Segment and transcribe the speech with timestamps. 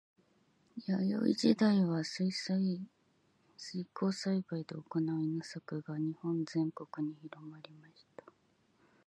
[0.87, 8.23] 弥生時代は水耕栽培で行う稲作が日本全国に広まりました。